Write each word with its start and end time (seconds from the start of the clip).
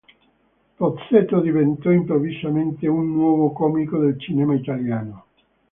Pozzetto 0.77 1.41
diventò 1.41 1.91
improvvisamente 1.91 2.87
un 2.87 3.11
nuovo 3.11 3.51
comico 3.51 3.99
del 3.99 4.19
cinema 4.19 4.55
italiano. 4.55 5.25